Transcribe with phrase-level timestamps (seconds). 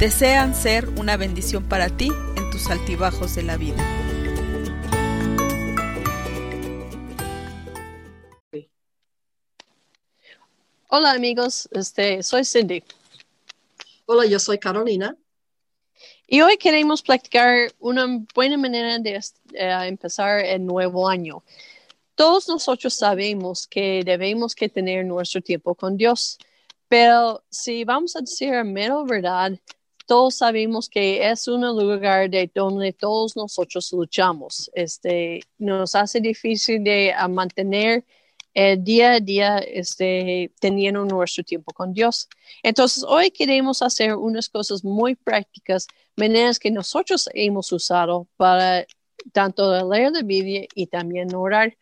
[0.00, 3.76] Desean ser una bendición para ti en tus altibajos de la vida.
[10.88, 12.82] Hola amigos, este, soy Cindy.
[14.06, 15.18] Hola, yo soy Carolina.
[16.26, 21.44] Y hoy queremos platicar una buena manera de uh, empezar el nuevo año.
[22.14, 26.38] Todos nosotros sabemos que debemos que tener nuestro tiempo con Dios,
[26.88, 29.52] pero si vamos a decir la mera verdad,
[30.10, 34.68] todos sabemos que es un lugar de donde todos nosotros luchamos.
[34.74, 38.04] Este, nos hace difícil de mantener
[38.52, 42.28] el día a día este, teniendo nuestro tiempo con Dios.
[42.64, 48.84] Entonces, hoy queremos hacer unas cosas muy prácticas, maneras que nosotros hemos usado para
[49.30, 51.78] tanto leer la Biblia y también orar.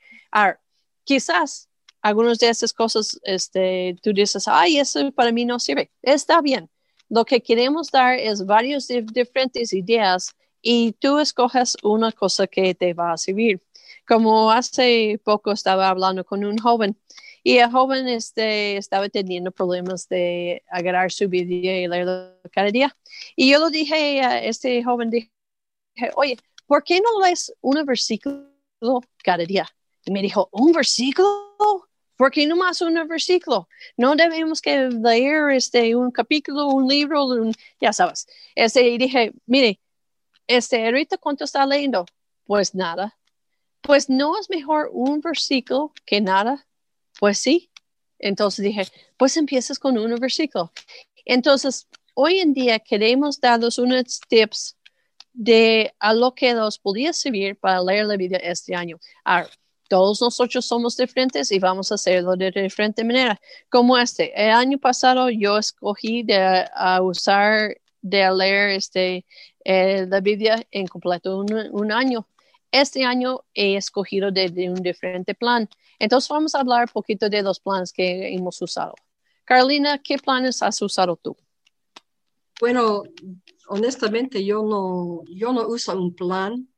[1.05, 1.71] Quizás
[2.03, 5.91] algunas de esas cosas, este, tú dices, ay, eso para mí no sirve.
[6.03, 6.69] Está bien.
[7.09, 12.95] Lo que queremos dar es varias diferentes ideas y tú escoges una cosa que te
[12.95, 13.61] va a servir
[14.09, 16.99] como hace poco estaba hablando con un joven
[17.45, 22.97] y el joven este, estaba teniendo problemas de agarrar su vida y leerlo cada día.
[23.37, 25.31] Y yo lo dije a este joven, dije,
[26.17, 28.51] oye, ¿por qué no lees un versículo
[29.23, 29.69] cada día?
[30.05, 31.88] Y me dijo, ¿un versículo?
[32.19, 33.69] ¿Por qué no más un versículo?
[33.97, 37.27] No debemos que leer este, un capítulo, un libro,
[37.81, 38.27] ya sabes.
[38.55, 39.81] Este, y dije, mire,
[40.47, 42.05] este, ahorita cuánto está leyendo?
[42.45, 43.19] Pues nada
[43.81, 46.67] pues no es mejor un versículo que nada.
[47.19, 47.71] Pues sí.
[48.19, 48.87] Entonces dije,
[49.17, 50.73] pues empiezas con un versículo.
[51.25, 54.77] Entonces, hoy en día queremos darles unos tips
[55.33, 58.99] de a lo que nos podía servir para leer la Biblia este año.
[59.25, 59.49] Ahora,
[59.89, 63.41] todos nosotros somos diferentes y vamos a hacerlo de diferente manera.
[63.69, 66.67] Como este, el año pasado yo escogí de
[67.03, 69.25] usar, de leer este,
[69.65, 72.27] eh, la Biblia en completo un año
[72.73, 75.69] este año he escogido de, un diferente plan.
[75.99, 78.95] Entonces vamos a hablar un poquito de los planes que hemos usado.
[79.45, 81.37] Carolina, ¿qué planes has usado tú?
[82.61, 83.05] Bueno,
[83.69, 86.69] honestamente yo no, yo no uso un plan,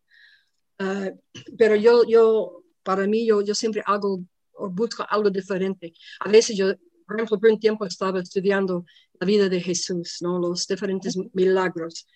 [0.79, 1.15] eh,
[1.59, 4.21] pero yo, yo, para mí, yo, yo siempre hago
[4.53, 5.93] o busco algo diferente.
[6.21, 6.75] A veces yo,
[7.07, 8.85] por ejemplo, por un tiempo estaba estudiando
[9.19, 10.39] la vida de Jesús, ¿no?
[10.39, 12.07] los diferentes milagros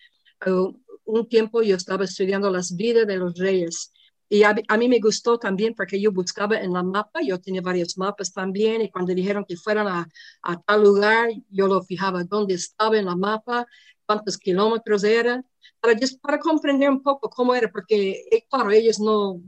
[1.05, 3.93] un tiempo yo estaba estudiando las vidas de los reyes
[4.29, 7.97] y a, mí me gustó también porque yo buscaba en la mapa, yo tenía varios
[7.99, 10.09] mapas también y cuando dijeron que fueran a,
[10.67, 13.67] tal lugar, yo lo fijaba dónde estaba en la mapa,
[14.06, 15.44] cuántos kilómetros era,
[15.81, 19.41] para, para comprender un poco cómo era, porque eh, claro, ellos no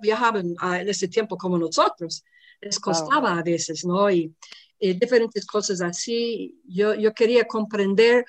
[0.00, 2.24] viajaban en ese tiempo como nosotros,
[2.60, 4.10] les costaba a veces, ¿no?
[4.10, 4.34] Y,
[4.78, 8.24] y diferentes cosas así, yo, yo quería comprender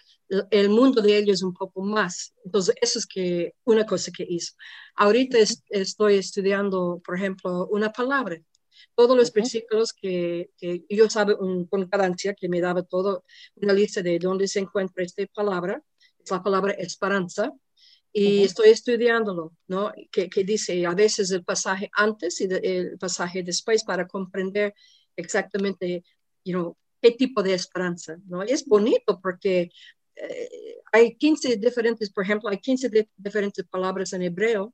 [0.49, 2.33] el mundo de ellos un poco más.
[2.43, 4.53] Entonces, eso es que una cosa que hizo.
[4.95, 5.37] Ahorita
[5.69, 8.37] estoy estudiando, por ejemplo, una palabra.
[8.95, 13.23] Todos los versículos que, que yo sabe un, con cadencia que me daba todo
[13.55, 15.81] una lista de dónde se encuentra esta palabra,
[16.23, 17.53] es la palabra esperanza,
[18.13, 19.93] y estoy estudiándolo, ¿no?
[20.11, 24.73] Que, que, dice a veces el pasaje antes y el pasaje después para comprender
[25.15, 26.03] exactamente,
[26.43, 28.43] you know, qué tipo de esperanza, ¿no?
[28.43, 29.71] Es bonito porque
[30.15, 34.73] eh, hay 15 diferentes, por ejemplo, hay 15 diferentes palabras en hebreo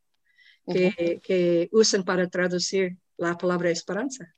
[0.65, 4.33] que, que, usan para traducir la palabra esperanza.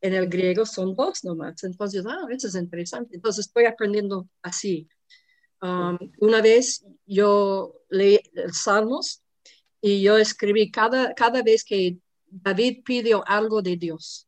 [0.00, 1.62] En el griego son dos nomás.
[1.64, 3.16] Entonces, ah, eso es interesante.
[3.16, 4.88] Entonces, estoy aprendiendo así.
[5.60, 9.22] Um, una vez yo leí el Salmos
[9.80, 14.26] y yo escribí cada, cada vez que David pidió algo de Dios.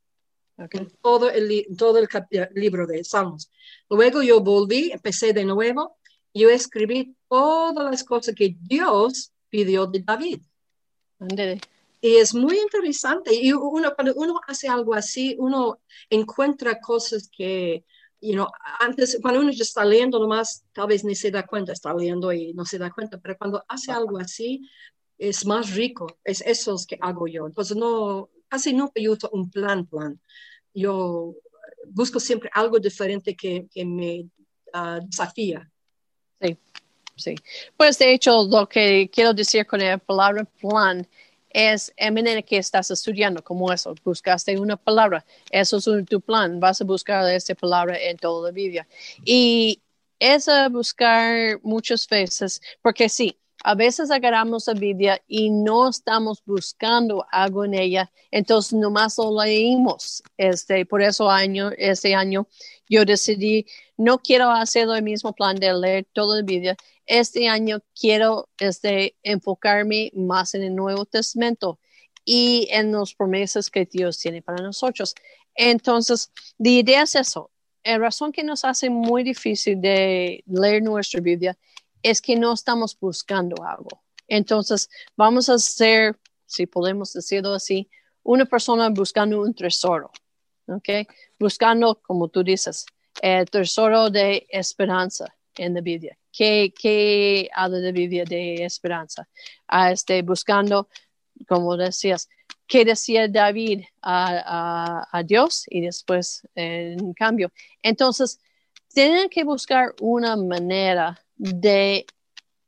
[0.56, 2.08] En todo el, todo el
[2.54, 3.50] libro de Salmos.
[3.88, 5.96] Luego yo volví, empecé de nuevo
[6.34, 10.42] yo escribí todas las cosas que Dios pidió de David.
[12.00, 13.34] Y es muy interesante.
[13.34, 17.84] Y uno, cuando uno hace algo así, uno encuentra cosas que,
[18.20, 18.48] you know,
[18.80, 22.32] antes, cuando uno ya está leyendo nomás, tal vez ni se da cuenta, está leyendo
[22.32, 24.62] y no se da cuenta, pero cuando hace algo así,
[25.18, 26.06] es más rico.
[26.24, 27.46] Es eso que hago yo.
[27.46, 30.18] Entonces, no, casi nunca yo uso un plan, plan.
[30.72, 31.34] Yo
[31.88, 34.26] busco siempre algo diferente que, que me
[34.72, 35.70] ah, desafía.
[36.40, 36.58] Sí.
[37.16, 37.34] Sí.
[37.76, 41.06] Pues de hecho, lo que quiero decir con la palabra plan
[41.50, 43.94] es en manera que estás estudiando como eso.
[44.04, 46.60] Buscaste una palabra, eso es tu plan.
[46.60, 48.86] Vas a buscar esa palabra en toda la Biblia.
[49.24, 49.80] Y
[50.18, 57.26] es buscar muchas veces, porque sí, a veces agarramos la Biblia y no estamos buscando
[57.30, 60.22] algo en ella, entonces nomás lo leímos.
[60.36, 62.46] Este, por eso año, este año
[62.88, 63.66] yo decidí,
[63.96, 66.76] no quiero hacer el mismo plan de leer toda la Biblia.
[67.06, 71.78] Este año quiero este, enfocarme más en el Nuevo Testamento
[72.24, 75.14] y en las promesas que Dios tiene para nosotros.
[75.54, 77.50] Entonces, la idea es eso.
[77.84, 81.58] La razón que nos hace muy difícil de leer nuestra Biblia
[82.02, 84.02] es que no estamos buscando algo.
[84.28, 87.90] Entonces, vamos a ser, si podemos decirlo así,
[88.22, 90.10] una persona buscando un tesoro,
[90.66, 90.88] ¿ok?
[91.38, 92.86] Buscando, como tú dices,
[93.20, 95.26] el tesoro de esperanza
[95.56, 96.16] en la Biblia.
[96.32, 99.28] ¿Qué, qué habla de Biblia de esperanza?
[99.66, 100.88] Ah, este, buscando,
[101.48, 102.28] como decías,
[102.66, 107.50] ¿qué decía David a, a, Dios y después en cambio?
[107.82, 108.38] Entonces,
[108.92, 112.06] tienen que buscar una manera de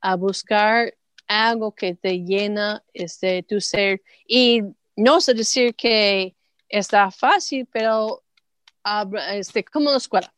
[0.00, 0.94] a buscar
[1.28, 4.02] algo que te llena este, tu ser.
[4.26, 4.62] Y
[4.96, 6.34] no sé decir que
[6.69, 8.22] está fácil, pero
[9.32, 10.34] este, como la escuela.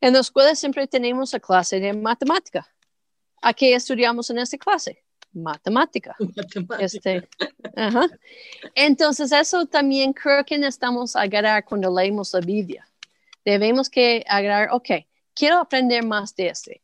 [0.00, 2.66] En la escuela siempre tenemos la clase de matemática.
[3.42, 5.04] ¿A qué estudiamos en esta clase?
[5.32, 6.16] Matemática.
[6.80, 7.28] Este,
[8.74, 12.88] Entonces, eso también creo que necesitamos agarrar cuando leemos la Biblia.
[13.44, 14.90] Debemos que agarrar, ok,
[15.34, 16.82] quiero aprender más de este.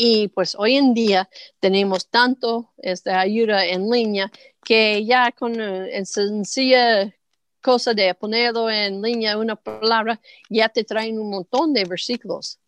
[0.00, 1.28] Y pues hoy en día
[1.58, 4.30] tenemos tanto esta ayuda en línea
[4.64, 7.12] que ya con eh, sencilla
[7.60, 12.60] cosa de ponerlo en línea una palabra, ya te traen un montón de versículos.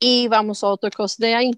[0.00, 1.50] Y vamos a otra cosa de ahí,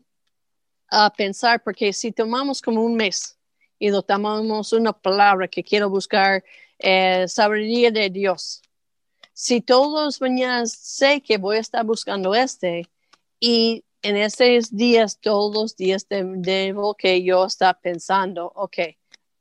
[0.90, 3.38] a pensar, porque si tomamos como un mes
[3.78, 6.44] y lo tomamos una palabra que quiero buscar,
[6.78, 8.60] eh, sabiduría de Dios.
[9.32, 12.88] Si todos los mañanas sé que voy a estar buscando este
[13.40, 18.78] y en estos días, todos los días, debo que yo estar pensando, ok,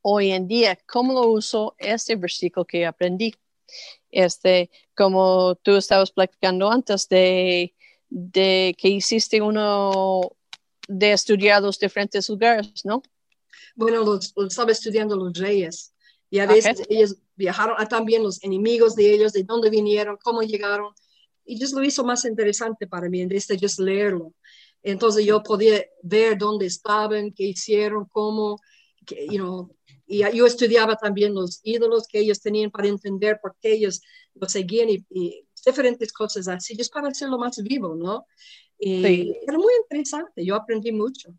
[0.02, 3.34] hoy en día, ¿cómo lo uso este versículo que aprendí?
[4.12, 7.76] Este, como tú estabas platicando antes de,
[8.10, 10.34] de que hiciste uno
[10.88, 13.02] de estudiar los diferentes lugares, ¿no?
[13.76, 15.94] Bueno, los, estaba estudiando los reyes
[16.30, 20.42] y a veces ellos viajaron a también los enemigos de ellos, de dónde vinieron, cómo
[20.42, 20.94] llegaron
[21.48, 24.34] y eso lo hizo más interesante para mí en vez de just leerlo.
[24.92, 28.58] Entonces yo podía ver dónde estaban, qué hicieron, cómo,
[29.30, 29.70] you know,
[30.08, 34.02] y yo estudiaba también los ídolos que ellos tenían para entender por qué ellos
[34.34, 38.26] lo seguían y, diferentes cosas así, just para hacerlo más vivo, ¿no?
[38.80, 41.34] Y Era muy interesante, yo aprendí mucho.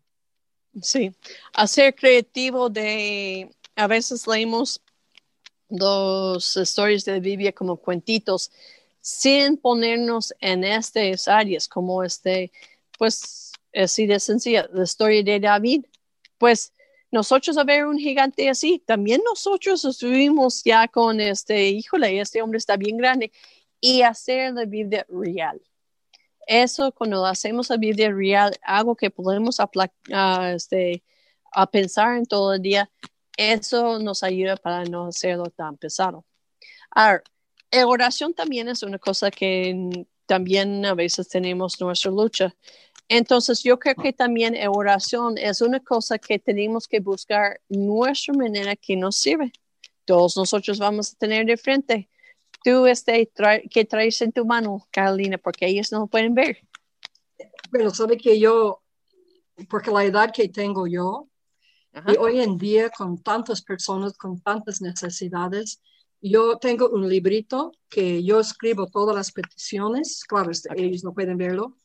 [0.79, 1.11] Sí,
[1.53, 4.79] hacer creativo de, a veces leemos
[5.67, 8.51] los historias de la Biblia como cuentitos,
[9.01, 12.51] sin ponernos en estas áreas como este,
[12.99, 15.85] pues así de sencilla, la historia de David,
[16.37, 16.73] pues
[17.11, 22.57] nosotros a ver un gigante así, también nosotros estuvimos ya con este, híjole, este hombre
[22.57, 23.31] está bien grande,
[23.79, 25.61] y hacer la Biblia real.
[26.45, 31.01] Eso cuando hacemos la Biblia real, algo que podemos uh, este,
[31.53, 32.91] a pensar en todo el día,
[33.37, 36.25] eso nos ayuda para no hacerlo tan pesado.
[36.91, 37.23] Ahora,
[37.71, 42.55] la oración también es una cosa que también a veces tenemos nuestra lucha.
[43.09, 48.35] Entonces, yo creo que también la oración es una cosa que tenemos que buscar nuestra
[48.35, 49.51] manera que nos sirve.
[50.05, 52.07] Todos nosotros vamos a tener de frente.
[52.63, 53.31] Tú, este,
[53.71, 55.39] ¿qué traes en tu mano, Carolina?
[55.39, 56.59] Porque ellos no lo pueden ver.
[57.71, 58.83] Bueno, sabe que yo,
[59.69, 61.27] porque la edad que tengo yo,
[62.07, 65.81] y hoy en día con tantas personas, con tantas necesidades,
[66.21, 71.37] yo tengo un librito que yo escribo todas las peticiones, claro, este, ellos no pueden
[71.37, 71.75] verlo,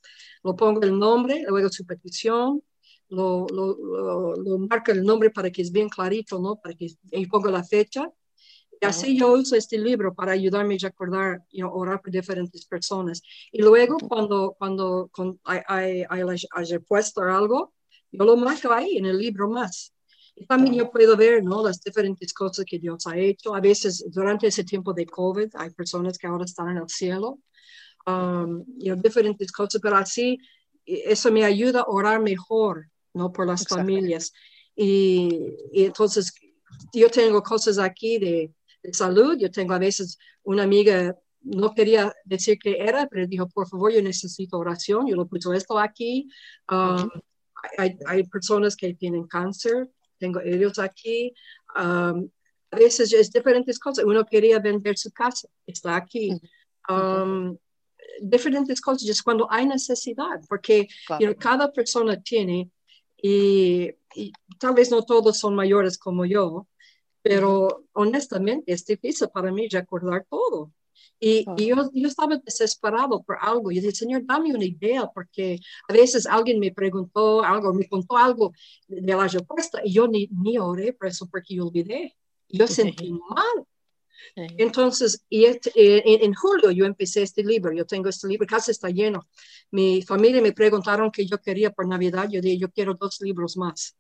[0.45, 2.63] lo pongo el nombre, luego su petición,
[3.09, 6.57] lo, lo, lo, marco el nombre para que es bien clarito, ¿no?
[6.57, 8.11] Para que y pongo la fecha.
[8.81, 13.23] Y así yo uso este libro para ayudarme a recordar y orar por diferentes personas.
[13.51, 15.11] Y luego cuando, cuando
[15.45, 17.73] hay, hay, hay, hay puesto algo,
[18.11, 19.95] yo lo marco ahí en el libro más.
[20.37, 21.65] Y también yo puedo ver ¿no?
[21.65, 23.55] las diferentes cosas que Dios ha hecho.
[23.55, 27.39] A veces durante ese tiempo de COVID hay personas que ahora están en el cielo.
[28.07, 30.39] Um, y diferentes cosas, pero así
[30.85, 33.33] eso me ayuda a orar mejor ¿no?
[33.33, 34.33] por las familias.
[34.77, 36.33] Y, y, entonces
[36.93, 39.37] yo tengo cosas aquí de, de, salud.
[39.39, 43.93] Yo tengo a veces una amiga, no quería decir que era, pero dijo, por favor,
[43.93, 45.07] yo necesito oración.
[45.07, 46.29] Yo lo puse esto aquí.
[46.71, 47.09] Um,
[47.79, 51.33] hay, hay personas que tienen cáncer, tengo ellos aquí.
[51.77, 52.29] Um,
[52.71, 54.05] a veces es diferentes cosas.
[54.05, 56.39] Uno quería vender su casa, está aquí.
[56.89, 57.57] Um,
[58.21, 61.21] diferentes cosas, es cuando hay necesidad, porque Claro.
[61.21, 62.71] you know, cada persona tiene,
[63.16, 66.66] y, y tal vez no todos son mayores como yo,
[67.23, 70.73] pero honestamente es difícil para mí recordar todo.
[71.18, 73.71] Y, y yo, yo estaba desesperado por algo.
[73.71, 78.18] Yo dije, Señor, dame una idea, porque a veces alguien me preguntó algo, me contó
[78.18, 78.52] algo
[78.88, 82.14] de de la respuesta y yo ni, ni oré por eso porque yo olvidé.
[82.49, 83.66] Yo sentí mal.
[84.35, 84.47] Sí.
[84.59, 88.47] Entonces, y este- eh, en, en julio yo empecé este libro, yo tengo este libro,
[88.47, 89.28] casi está lleno.
[89.71, 93.56] Mi familia me preguntaron qué yo quería por Navidad, yo dije, yo quiero dos libros
[93.56, 93.97] más,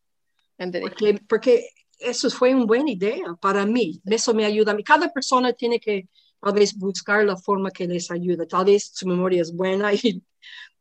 [0.80, 1.68] porque, porque
[1.98, 4.82] eso fue una buena idea para mí, eso me ayuda a mí.
[4.82, 6.08] Cada persona tiene que
[6.40, 10.22] tal vez buscar la forma que les ayuda, tal vez su memoria es buena y,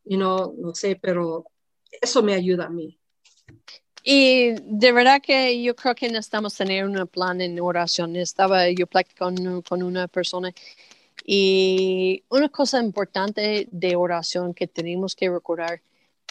[0.05, 1.45] y no, no sé, pero
[2.01, 2.99] eso me ayuda a mí.
[4.03, 8.15] Y de verdad que yo creo que necesitamos tener un plan en oración.
[8.17, 10.53] Estaba yo platicando con una persona
[11.25, 15.81] y una cosa importante de oración que tenemos que recordar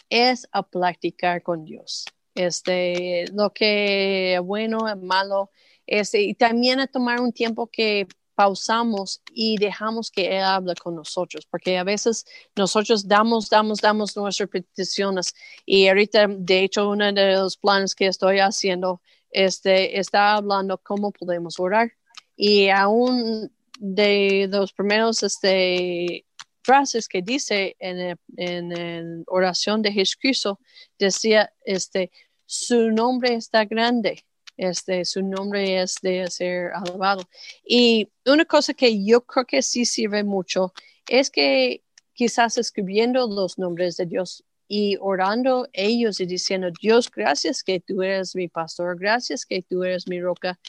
[0.09, 2.05] es a practicar con Dios.
[2.35, 5.49] Este, lo que es bueno, es malo,
[5.87, 10.95] este, y también a tomar un tiempo que pausamos y dejamos que Él hable con
[10.95, 12.25] nosotros, porque a veces
[12.55, 15.33] nosotros damos, damos, damos nuestras peticiones
[15.65, 21.11] y ahorita, de hecho, uno de los planes que estoy haciendo este, está hablando cómo
[21.11, 21.91] podemos orar.
[22.35, 26.25] Y aún de los primeros este,
[26.63, 30.59] frases que dice en, en oración de Jesucristo,
[30.97, 32.11] decía, este,
[32.45, 34.23] su nombre está grande,
[34.57, 37.23] este, su nombre es de ser alabado.
[37.65, 40.73] Y una cosa que yo creo que sí sirve mucho
[41.07, 41.83] es que
[42.13, 48.01] quizás escribiendo los nombres de Dios y orando ellos y diciendo, Dios, gracias que tú
[48.01, 50.59] eres mi pastor, gracias que tú eres mi roca.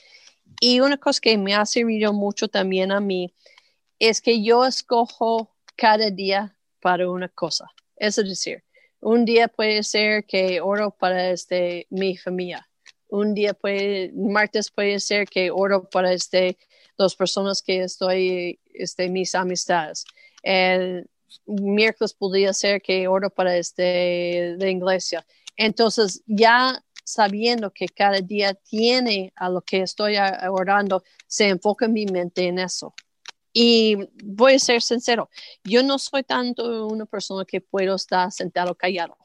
[0.61, 3.35] Y una cosa que me ha servido mucho también a mí
[3.99, 7.71] es que yo escojo cada día para una cosa.
[7.97, 8.65] Es decir,
[9.01, 12.69] un día puede ser que oro para este, mi familia.
[13.09, 16.59] Un día puede, martes puede ser que oro para este,
[16.97, 20.05] las personas que estoy, este, mis amistades.
[20.43, 21.09] El
[21.47, 25.27] miércoles podría ser que oro para este, la iglesia.
[25.57, 30.17] Entonces, ya sabiendo que cada día tiene a lo que estoy
[30.51, 32.95] orando, se enfoca mi mente en eso.
[33.53, 35.31] Y voy a ser sincero,
[35.63, 39.17] yo no soy tanto una persona que puedo estar sentado callado.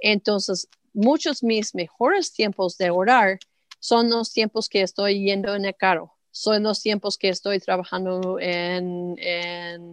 [0.00, 0.68] Entonces,
[0.98, 3.38] muchos mis mejores tiempos de orar
[3.78, 8.38] son los tiempos que estoy yendo en el carro, son los tiempos que estoy trabajando
[8.40, 9.14] en,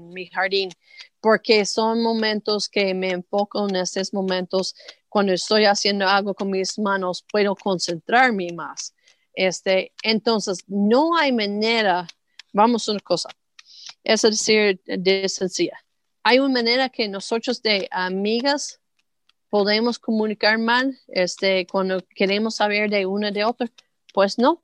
[0.09, 0.71] mi jardín,
[1.21, 4.75] porque son momentos que me enfoco en estos momentos
[5.07, 8.95] cuando estoy haciendo algo con mis manos, puedo concentrarme más.
[9.33, 12.07] Este, entonces, no hay manera,
[12.51, 13.29] vamos a una cosa,
[14.03, 15.77] es decir, de sencilla.
[16.23, 18.79] Hay una manera que nosotros de amigas
[19.49, 23.71] podemos comunicar mal, este, cuando queremos saber de una de otra,
[24.13, 24.63] pues no.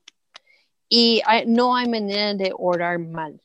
[0.89, 3.41] Y hay- no hay manera de orar mal.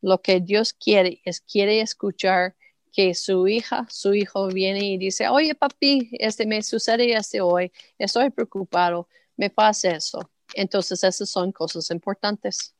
[0.00, 2.54] Lo que Dios quiere es quiere escuchar
[2.92, 7.70] que su hija, su hijo viene y dice, oye papi, este me sucede este hoy,
[7.98, 10.30] estoy preocupado, me pasa eso.
[10.54, 12.74] Entonces esas son cosas importantes.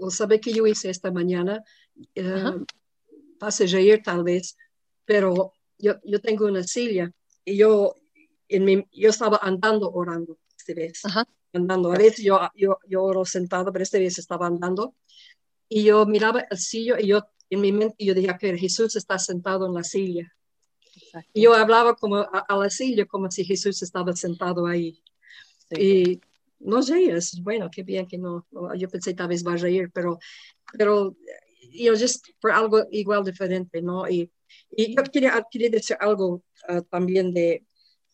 [0.00, 1.62] o sabe que yo hice esta mañana,
[2.14, 2.56] eh, Ajá.
[3.38, 4.56] pase reír tal vez,
[5.04, 7.12] pero yo, yo tengo una silla
[7.44, 7.94] y yo,
[8.48, 11.26] en mi, yo estaba andando orando esta vez, Ajá.
[11.52, 11.92] andando.
[11.92, 14.94] A veces yo, yo, yo oro sentado, pero esta vez estaba andando
[15.68, 17.20] y yo miraba el sillo y yo
[17.50, 20.32] en mi mente yo dije que Jesús está sentado en la silla.
[21.32, 25.02] Y yo hablaba como a, a la silla como si Jesús estaba sentado ahí.
[25.70, 25.80] Sí.
[25.80, 26.20] Y
[26.62, 29.56] no sé, es bueno, qué bien que no, no, yo pensé tal vez va a
[29.56, 30.18] reír, pero,
[30.76, 31.16] pero
[31.72, 34.08] yo just por algo igual diferente, ¿no?
[34.08, 34.30] Y,
[34.70, 37.64] y yo quería, quería decir algo ah, también de,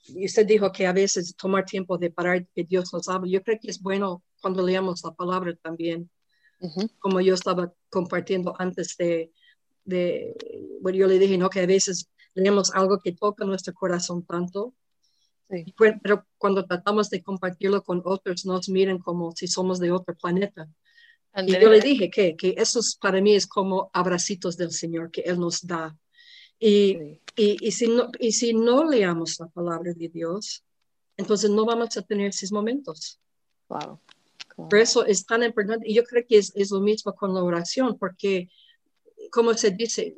[0.09, 3.31] y usted dijo que a veces tomar tiempo de parar, que Dios nos habla.
[3.31, 6.11] Yo creo que es bueno cuando leamos la palabra también,
[6.99, 9.33] como yo estaba compartiendo antes de,
[9.85, 10.35] de
[10.81, 11.51] bueno, yo le dije, ¿no?
[11.51, 14.75] Que a veces leemos algo que toca nuestro corazón tanto
[15.51, 15.75] Sí.
[16.03, 20.69] Pero cuando tratamos de compartirlo con otros, nos miran como si somos de otro planeta.
[21.37, 25.11] Y yo le dije que, que eso es- para mí es como abracitos del Señor
[25.11, 25.97] que Él nos da.
[26.59, 27.21] Y, Sí.
[27.37, 30.65] y, y, si no, y si no leamos la palabra de Dios,
[31.17, 33.21] entonces no vamos a tener esos momentos.
[33.69, 34.01] Claro.
[34.57, 35.89] Por eso es tan importante.
[35.89, 38.49] Y yo creo que es, es lo mismo con la oración, porque,
[39.31, 40.17] como se dice,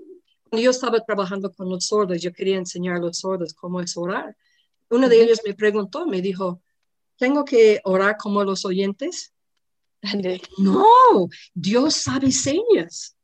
[0.48, 3.96] cuando yo estaba trabajando con los sordos, yo quería enseñar a los sordos cómo es
[3.98, 4.34] orar.
[4.88, 6.62] Uno de ellos me preguntó, me dijo,
[7.18, 9.34] ¿tengo que orar como los oyentes?
[10.58, 13.16] No, Dios sabe señas.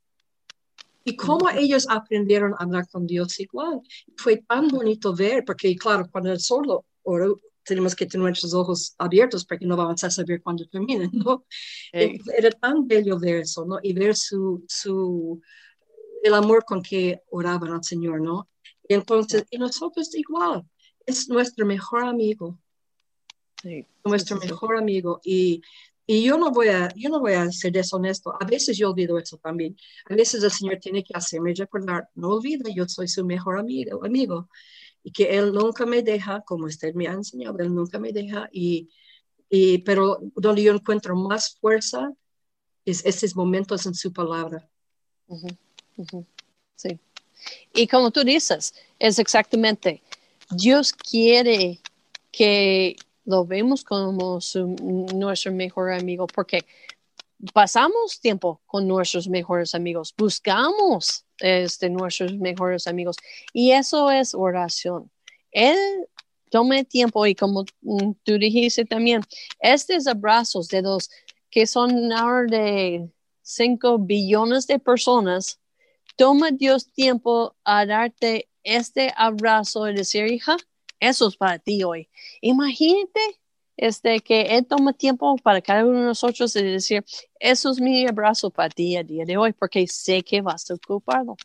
[1.05, 3.81] Y cómo ellos aprendieron a hablar con Dios igual.
[4.17, 8.95] Fue tan bonito ver, porque claro, cuando el solo oro, tenemos que tener nuestros ojos
[8.99, 11.45] abiertos porque no vamos a saber cuándo terminen, ¿no?
[11.93, 13.79] Era tan bello ver eso, ¿no?
[13.83, 15.41] Y ver su, su,
[16.23, 18.49] el amor con que oraban al Señor, ¿no?
[18.89, 20.65] Y entonces, y nosotros igual,
[21.05, 22.59] es nuestro mejor amigo.
[23.63, 25.21] Sí, nuestro mejor amigo.
[25.25, 25.63] Y,
[26.07, 28.33] y yo no voy a, yo no voy a ser deshonesto.
[28.41, 29.77] A veces yo olvido eso también.
[30.09, 34.05] A veces el Señor tiene que hacerme recordar, no olvide, yo soy su mejor amigo,
[34.05, 34.49] amigo.
[35.03, 38.49] Y que Él nunca me deja, como usted me ha enseñado, Él nunca me deja.
[38.53, 38.89] Y,
[39.49, 42.13] y pero donde yo encuentro más fuerza
[42.85, 44.69] es esos momentos en su palabra.
[46.77, 47.01] Sí.
[47.75, 50.03] Y como tú dices, es exactamente,
[50.51, 51.81] Dios quiere
[52.31, 52.95] que
[53.27, 54.39] lo vemos como
[55.15, 56.65] nuestro mejor amigo porque
[57.53, 63.17] pasamos tiempo con nuestros mejores amigos, buscamos este, nuestros mejores amigos
[63.53, 65.11] y eso es oración.
[65.51, 65.77] Él
[66.51, 67.65] tome tiempo y como
[68.23, 69.23] tú dijiste también,
[69.61, 71.11] estos abrazos de los
[71.51, 73.11] que son ahora de
[73.43, 75.61] 5 billones de personas,
[76.17, 80.57] toma Dios tiempo a darte este abrazo y decir, hija,
[81.01, 82.09] eso es para ti hoy.
[82.41, 83.21] Imagínate
[83.77, 87.05] este, que Él toma tiempo para cada uno de nosotros y decir,
[87.39, 90.75] eso es mi abrazo para ti a día de hoy, porque sé que vas a
[90.75, 91.37] ocuparlo.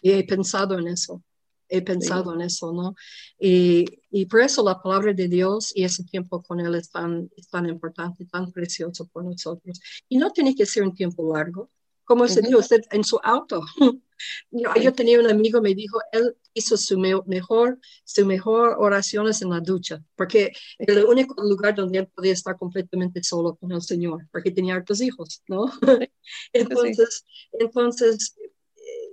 [0.00, 1.22] Y he pensado en eso,
[1.68, 2.94] he pensado en eso, ¿no?
[3.38, 7.30] Y, y, por eso la palabra de Dios y ese tiempo con Él es tan,
[7.36, 9.80] es tan importante, tan precioso por nosotros.
[10.08, 11.70] Y no tiene que ser un tiempo largo,
[12.04, 13.62] como se dijo usted en su auto.
[14.50, 19.60] Yo, tenía un amigo, me dijo, él hizo su mejor, su mejor oraciones en la
[19.60, 24.26] ducha, porque era el único lugar donde él podía estar completamente solo con el Señor,
[24.32, 25.66] porque tenía hartos hijos, ¿no?
[26.52, 28.36] entonces, entonces,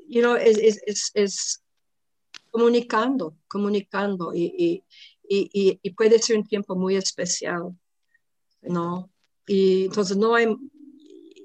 [0.07, 1.63] you know, es, es, es,
[2.51, 4.83] comunicando, comunicando y,
[5.23, 7.73] y, y, puede ser un tiempo muy especial,
[8.61, 9.09] ¿no?
[9.47, 10.47] Y entonces no hay,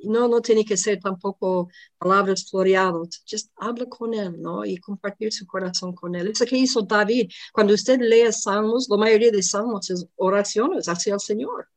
[0.07, 4.65] no, no tiene que ser tampoco palabras floreadas, just habla con él, ¿no?
[4.65, 6.29] Y compartir su corazón con él.
[6.29, 7.31] Eso que hizo David.
[7.53, 11.69] Cuando usted lee salmos, la mayoría de salmos es oraciones hacia el Señor.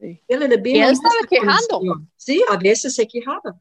[0.00, 0.20] Sí.
[0.28, 1.80] Él, y él estaba quejando.
[2.16, 3.58] Sí, a veces se quejaba.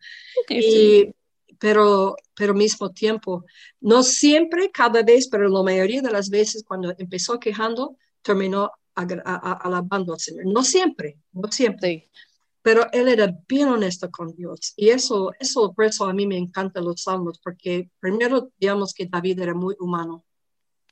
[0.50, 1.14] Y,
[1.60, 3.44] pero, pero mismo tiempo,
[3.80, 10.14] no siempre, cada vez, pero la mayoría de las veces cuando empezó quejando, terminó alabando
[10.14, 10.46] al Señor.
[10.46, 12.10] No siempre, no siempre.
[12.12, 12.27] Sí
[12.68, 14.74] pero él era bien honesto con Dios.
[14.76, 19.06] Y eso, eso, por eso a mí me encantan los salmos, porque primero, digamos que
[19.06, 20.26] David era muy humano.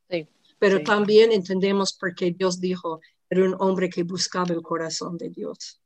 [0.10, 0.26] Sí,
[0.58, 5.82] pero también entendemos porque Dios dijo, era un hombre que buscaba el corazón de Dios.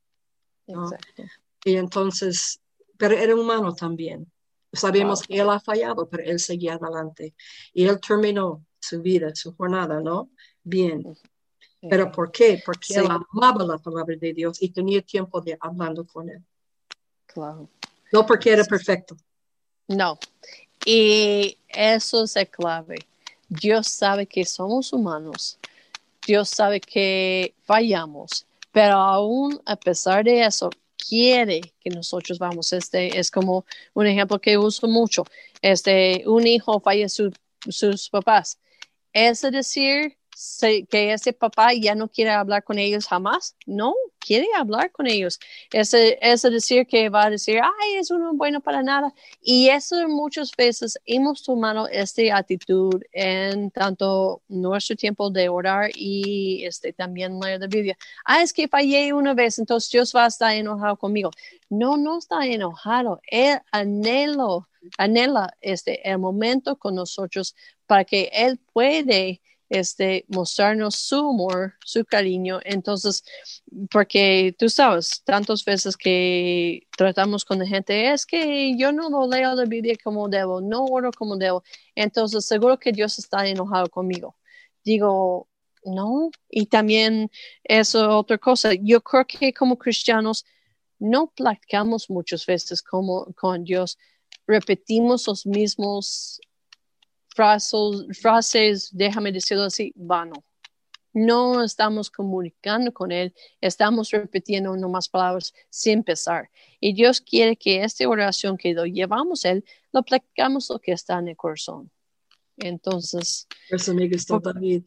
[1.64, 2.60] Y entonces,
[2.96, 4.30] pero era humano también.
[4.72, 7.34] Sabemos que él ha fallado, pero él seguía adelante.
[7.72, 10.30] Y él terminó su vida, su jornada, ¿no?
[10.62, 11.02] Bien.
[11.88, 12.62] ¿Pero por qué?
[12.64, 16.44] Porque él amaba la palabra de Dios y tenía tiempo de hablando con él.
[17.26, 17.70] Claro.
[18.12, 19.16] No porque era perfecto.
[19.88, 20.18] No.
[20.84, 22.98] Y eso es clave.
[23.48, 25.58] Dios sabe que somos humanos.
[26.26, 28.46] Dios sabe que fallamos.
[28.72, 30.70] Pero aún a pesar de eso,
[31.08, 32.72] quiere que nosotros vamos.
[32.72, 33.64] Este es como
[33.94, 35.24] un ejemplo que uso mucho.
[35.62, 38.58] Este, un hijo falla sus papás.
[39.12, 40.19] Es decir
[40.90, 43.56] que ese papá ya no quiere hablar con ellos jamás.
[43.66, 45.38] No, quiere hablar con ellos.
[45.72, 49.12] Ese, es decir que va a decir, ay, es uno bueno para nada.
[49.42, 56.64] Y eso muchas veces hemos tomado esta actitud en tanto nuestro tiempo de orar y
[56.64, 57.98] este, también leer la Biblia.
[58.24, 61.30] Ah, es que fallé una vez, entonces Dios va a estar enojado conmigo.
[61.68, 63.20] No, no está enojado.
[63.26, 67.54] Él anhelo, anhela este, el momento con nosotros
[67.86, 72.60] para que Él puede este, mostrarnos su amor, su cariño.
[72.64, 73.24] Entonces,
[73.90, 79.26] porque tú sabes, tantas veces que tratamos con la gente, es que yo no lo
[79.28, 81.62] leo la Biblia como debo, no oro como debo.
[81.94, 84.36] Entonces, seguro que Dios está enojado conmigo.
[84.84, 85.48] Digo,
[85.84, 86.30] no.
[86.48, 87.30] Y también
[87.64, 88.72] eso otra cosa.
[88.74, 90.44] Yo creo que como cristianos
[90.98, 93.98] no platicamos muchas veces como con Dios,
[94.46, 96.40] repetimos los mismos
[97.34, 100.44] frases, déjame decirlo así, vano.
[101.12, 106.50] No estamos comunicando con Él, estamos repitiendo nomás palabras sin pensar.
[106.78, 110.92] Y Dios quiere que esta oración que lo llevamos a Él, lo platicamos lo que
[110.92, 111.90] está en el corazón.
[112.56, 113.48] Entonces.
[113.68, 114.84] Eso me gustó, David.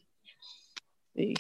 [1.14, 1.34] Sí.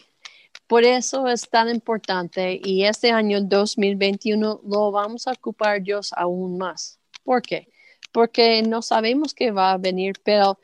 [0.68, 6.58] Por eso es tan importante y este año 2021 lo vamos a ocupar Dios aún
[6.58, 7.00] más.
[7.24, 7.70] ¿Por qué?
[8.12, 10.58] Porque no sabemos qué va a venir, pero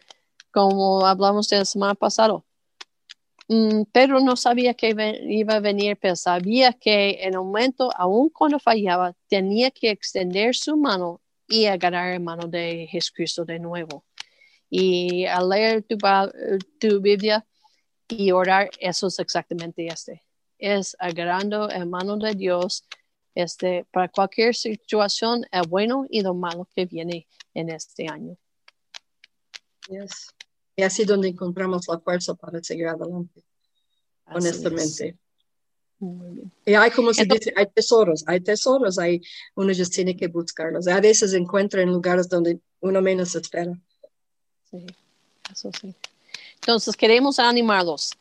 [0.52, 2.44] como hablamos de la semana pasada,
[3.48, 4.96] mm, Pedro no sabía que
[5.30, 10.56] iba a venir, pero sabía que en el momento, aun cuando fallaba, tenía que extender
[10.56, 14.06] su mano y agarrar la mano de Jesucristo de nuevo.
[14.70, 15.84] Y al leer
[16.80, 17.46] tu, Biblia,
[18.08, 20.24] y orar, eso es exactamente este.
[20.60, 22.84] Es agarrando en mano de Dios
[23.36, 28.38] este, para cualquier situación, el bueno y lo malo que viene en este año.
[29.90, 30.34] Yes.
[30.76, 33.44] Y así donde encontramos la fuerza para seguir adelante,
[34.26, 35.18] honestamente.
[36.00, 36.52] Muy bien.
[36.66, 39.22] Y hay como se dice, hay tesoros, hay tesoros, hay,
[39.56, 40.88] uno ya tiene que buscarlos.
[40.88, 43.78] A veces encuentra en lugares donde uno menos espera.
[44.72, 44.86] Sí,
[45.52, 45.94] eso sí.
[46.56, 48.12] Entonces queremos animarlos.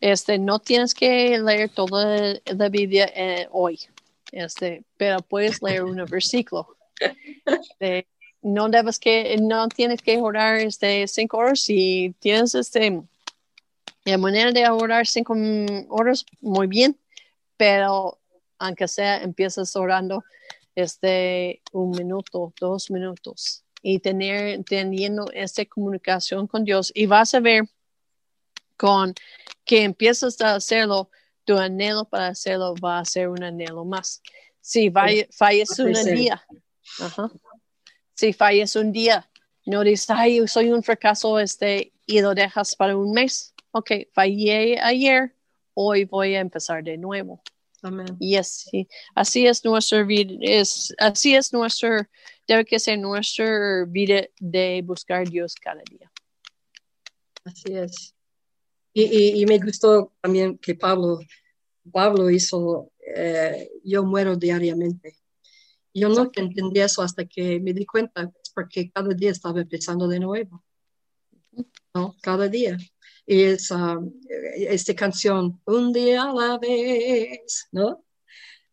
[0.00, 3.80] Este, no tienes que leer toda la Biblia eh, hoy,
[4.30, 6.76] este, pero puedes leer un versículo.
[7.44, 8.06] Este,
[8.46, 11.60] no debes que, no tienes que orar este, cinco horas.
[11.60, 13.02] Si tienes este,
[14.04, 15.34] la manera de orar cinco
[15.88, 16.96] horas, muy bien,
[17.56, 18.20] pero
[18.58, 20.24] aunque sea, empiezas orando
[20.76, 27.40] este, un minuto, dos minutos y tener, teniendo esta comunicación con Dios y vas a
[27.40, 27.68] ver
[28.76, 29.12] con
[29.64, 31.10] que empiezas a hacerlo,
[31.44, 34.22] tu anhelo para hacerlo va a ser un anhelo más.
[34.60, 36.46] Si falles un día,
[38.16, 39.28] si falles un día,
[39.66, 43.54] no dices, ay, soy un fracaso este, y lo dejas para un mes.
[43.72, 45.34] Ok, fallé ayer,
[45.74, 47.42] hoy voy a empezar de nuevo.
[47.82, 48.16] Amén.
[48.18, 51.90] Y así, así es nuestra vida, es, así es nuestro,
[52.48, 56.10] debe que ser nuestra vida de buscar Dios cada día.
[57.44, 58.14] Así es.
[58.94, 61.18] Y, me gustó también que Pablo,
[61.92, 65.18] Pablo hizo, eh, yo muero diariamente.
[66.00, 70.20] Yo no entendí eso hasta que me di cuenta, porque cada día estaba empezando de
[70.20, 70.62] nuevo.
[71.94, 72.14] ¿no?
[72.20, 72.76] Cada día.
[73.26, 73.98] Y esa
[74.56, 78.04] esta canción, un día a la vez, ¿no?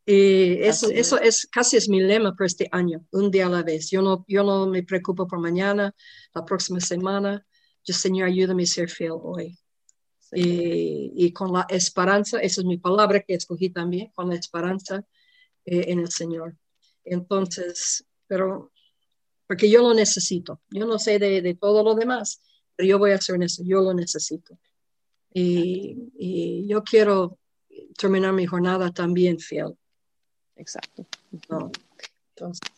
[0.05, 3.63] Y eso, eso es casi es mi lema para este año, un día a la
[3.63, 3.89] vez.
[3.89, 5.95] Yo no, yo no me preocupo por mañana,
[6.33, 7.45] la próxima semana.
[7.85, 9.57] Yo, Señor, ayúdame a ser fiel hoy
[10.35, 15.05] y, con la esperanza, esa es mi palabra que escogí también, con la esperanza
[15.65, 16.57] eh, en el Señor.
[17.03, 18.71] Entonces, pero,
[19.47, 22.41] porque yo lo necesito, yo no sé de, todo lo demás,
[22.75, 24.57] pero yo voy a hacer eso, yo lo necesito.
[25.33, 27.37] Y, yo quiero
[27.97, 29.75] terminar mi jornada también fiel.
[30.55, 31.05] Exacto.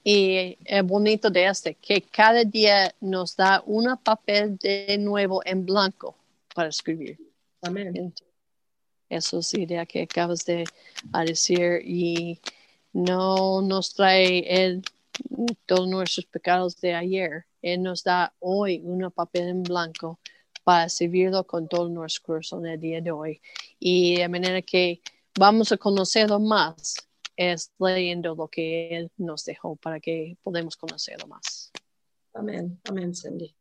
[0.04, 5.66] Y es bonito de este, que cada día nos da un papel de nuevo en
[5.66, 6.16] blanco
[6.54, 7.18] para escribir.
[7.62, 8.14] Amén.
[9.10, 10.66] Eso es idea que acabas de
[11.26, 12.40] decir y
[12.96, 14.82] no nos trae
[15.66, 17.46] todos nuestros pecados de ayer.
[17.62, 20.20] Él nos da hoy un papel en blanco
[20.64, 23.42] para servirlo con todo nuestro corazón el día de hoy.
[23.80, 25.02] Y de manera que
[25.38, 26.96] vamos a conocerlo más
[27.36, 31.74] es leyendo lo que Él nos dejó para que podamos conocerlo más.
[32.34, 33.54] Amén, amén, Cindy.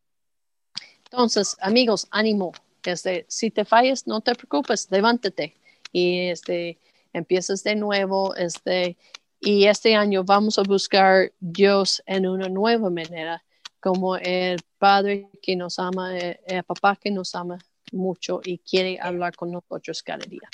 [1.10, 2.52] Entonces, amigos, ánimo.
[2.84, 5.56] Este, si te fallas, no te preocupes, levántate
[5.90, 6.78] y este,
[7.12, 8.36] empiezas de nuevo.
[8.36, 8.96] Este,
[9.44, 13.44] y este año vamos a buscar Dios en una nueva manera,
[13.78, 17.58] como el Padre que nos ama, eh, el, papá que nos ama
[17.92, 20.48] mucho y quiere hablar con nosotros cada día.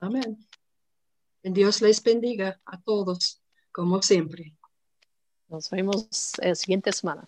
[0.00, 0.36] Amén.
[1.42, 3.40] Dios les bendiga a todos,
[3.72, 4.54] como siempre.
[5.48, 7.26] Nos vemos la siguiente semana.